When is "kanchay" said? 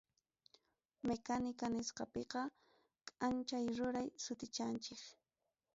3.19-3.65